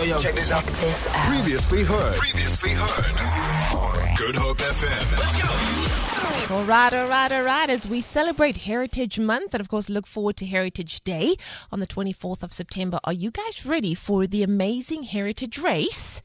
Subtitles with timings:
[0.00, 0.18] yo, yo.
[0.18, 0.64] Check this out.
[0.64, 1.14] This out.
[1.28, 2.14] Previously heard.
[2.16, 4.16] Previously heard.
[4.18, 5.18] Good Hope FM.
[5.18, 6.54] Let's go.
[6.54, 7.70] All right, all right, all right.
[7.70, 11.36] As we celebrate Heritage Month and, of course, look forward to Heritage Day
[11.70, 16.22] on the 24th of September, are you guys ready for the amazing Heritage Race?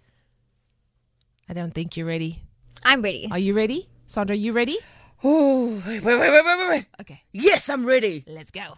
[1.48, 2.42] I don't think you're ready.
[2.84, 3.28] I'm ready.
[3.32, 3.88] Are you ready?
[4.07, 4.78] Sandra, you ready?
[5.23, 6.86] Oh, wait, wait, wait, wait, wait, wait.
[7.02, 8.23] Okay, Yes, I'm ready.
[8.28, 8.78] let's go.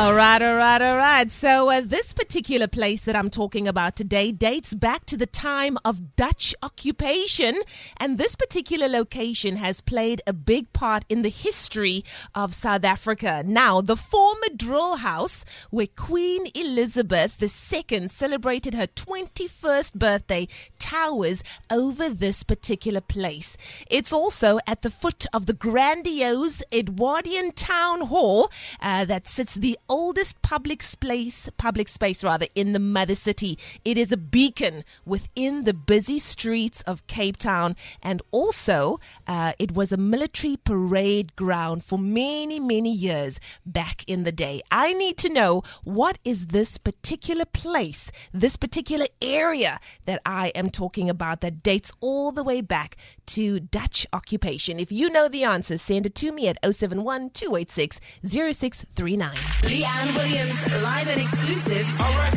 [0.00, 1.30] All right, all right, all right.
[1.30, 5.76] So, uh, this particular place that I'm talking about today dates back to the time
[5.84, 7.60] of Dutch occupation.
[7.98, 12.02] And this particular location has played a big part in the history
[12.34, 13.42] of South Africa.
[13.44, 20.46] Now, the former drill house where Queen Elizabeth II celebrated her 21st birthday
[20.78, 23.84] towers over this particular place.
[23.90, 28.48] It's also at the foot of the grandiose Edwardian Town Hall
[28.80, 33.58] uh, that sits the oldest public space, public space rather, in the mother city.
[33.84, 39.72] It is a beacon within the busy streets of Cape Town, and also uh, it
[39.72, 44.62] was a military parade ground for many, many years back in the day.
[44.70, 50.70] I need to know what is this particular place, this particular area that I am
[50.70, 54.78] talking about that dates all the way back to Dutch occupation.
[54.78, 59.79] If you know the answer, send it to me at 071 286 0639.
[59.80, 61.86] Leigh-Anne Williams, live and exclusive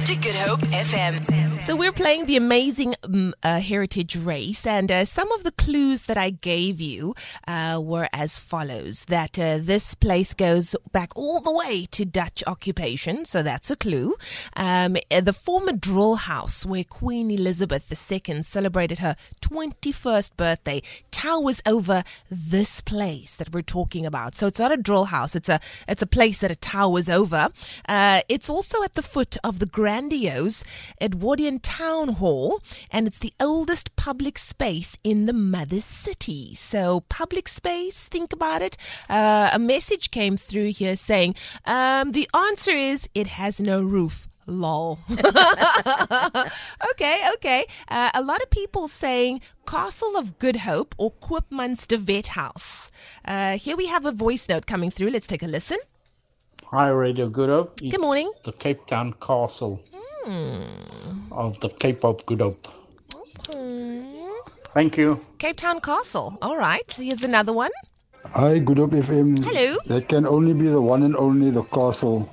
[0.05, 1.43] to Good Hope FM.
[1.61, 6.03] So we're playing the amazing um, uh, heritage race, and uh, some of the clues
[6.03, 7.15] that I gave you
[7.47, 12.43] uh, were as follows: that uh, this place goes back all the way to Dutch
[12.47, 14.15] occupation, so that's a clue.
[14.55, 22.03] Um, the former drill house where Queen Elizabeth II celebrated her 21st birthday towers over
[22.29, 24.35] this place that we're talking about.
[24.35, 27.49] So it's not a drill house; it's a it's a place that it towers over.
[27.87, 30.63] Uh, it's also at the foot of the grandiose
[31.01, 36.55] Edwardian Town Hall, and it's the oldest public space in the mother city.
[36.55, 38.77] So, public space, think about it.
[39.09, 41.35] Uh, a message came through here saying
[41.65, 44.27] um, the answer is it has no roof.
[44.47, 44.99] Lol.
[46.91, 47.65] okay, okay.
[47.87, 52.91] Uh, a lot of people saying Castle of Good Hope or Koopmans-de Wet House.
[53.25, 55.09] Uh, here we have a voice note coming through.
[55.09, 55.77] Let's take a listen.
[56.65, 57.79] Hi, Radio Good Hope.
[57.81, 58.31] It's morning.
[58.43, 59.79] The Cape Town Castle
[61.31, 62.67] of the Cape of Good Hope.
[64.73, 65.19] Thank you.
[65.37, 66.37] Cape Town Castle.
[66.41, 66.91] All right.
[66.93, 67.69] Here's another one.
[68.25, 69.37] Hi, Good Hope FM.
[69.43, 69.77] Hello.
[69.85, 72.27] That can only be the one and only the castle.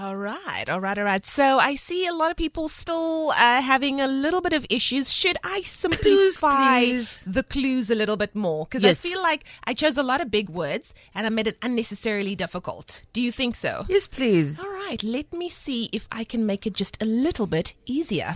[0.00, 1.26] All right, all right, all right.
[1.26, 5.12] So I see a lot of people still uh, having a little bit of issues.
[5.12, 7.22] Should I simplify please.
[7.26, 8.64] the clues a little bit more?
[8.64, 9.04] Because Yes.
[9.04, 12.34] I feel like I chose a lot of big words and I made it unnecessarily
[12.34, 13.02] difficult.
[13.12, 13.84] Do you think so?
[13.90, 14.58] Yes, please.
[14.58, 18.34] All right, let me see if I can make it just a little bit easier.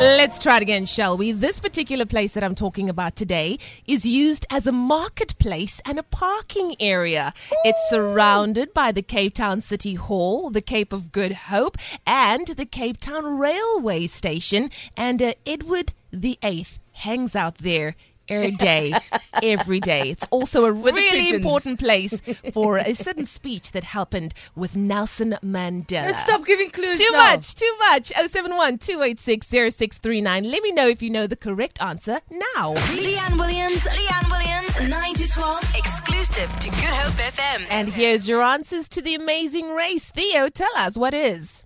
[0.00, 1.32] Let's try it again, shall we?
[1.32, 6.02] This particular place that I'm talking about today is used as a marketplace and a
[6.02, 7.34] parking area.
[7.66, 12.64] It's surrounded by the Cape Town City Hall, the Cape of Good Hope, and the
[12.64, 14.70] Cape Town Railway Station.
[14.96, 15.92] And uh, Edward
[16.42, 17.94] Eighth hangs out there
[18.30, 18.92] every day,
[19.42, 20.08] every day.
[20.10, 22.20] It's also a really important place
[22.52, 26.06] for a certain speech that happened with Nelson Mandela.
[26.06, 27.18] Let's stop giving clues Too now.
[27.18, 28.08] much, too much.
[28.08, 30.44] 071 286 0639.
[30.50, 32.74] Let me know if you know the correct answer now.
[32.94, 37.66] Leigh-Anne Williams, Leigh-Anne Williams, 9 to 12, exclusive to Good Hope FM.
[37.70, 40.10] And here's your answers to the amazing race.
[40.10, 41.64] Theo, tell us what is.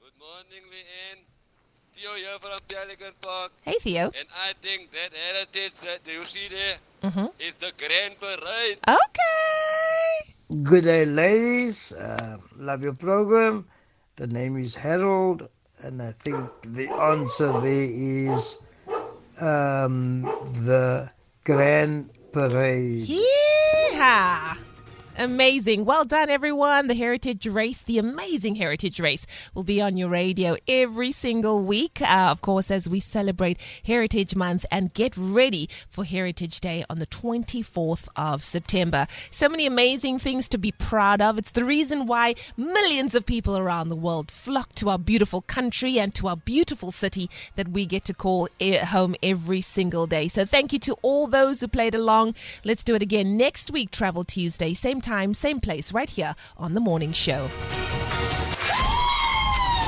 [0.00, 1.24] Good morning, Leigh-Anne.
[2.02, 3.52] Theo here from Pelican Park.
[3.62, 4.06] Hey, Theo.
[4.06, 7.26] And I think that heritage that you see there mm-hmm.
[7.38, 8.78] there is the Grand Parade.
[8.88, 10.62] Okay.
[10.64, 11.92] Good day, ladies.
[11.92, 13.66] Uh, love your program.
[14.16, 15.48] The name is Harold,
[15.84, 18.58] and I think the answer there is
[19.40, 20.22] um,
[20.66, 21.08] the
[21.44, 23.06] Grand Parade.
[23.06, 24.51] Yeah.
[25.18, 25.84] Amazing.
[25.84, 26.86] Well done, everyone.
[26.86, 32.00] The Heritage Race, the amazing Heritage Race, will be on your radio every single week,
[32.00, 36.98] uh, of course, as we celebrate Heritage Month and get ready for Heritage Day on
[36.98, 39.06] the 24th of September.
[39.30, 41.36] So many amazing things to be proud of.
[41.36, 45.98] It's the reason why millions of people around the world flock to our beautiful country
[45.98, 50.26] and to our beautiful city that we get to call e- home every single day.
[50.28, 52.34] So thank you to all those who played along.
[52.64, 56.72] Let's do it again next week, Travel Tuesday, same time, same place, right here on
[56.74, 57.48] The Morning Show.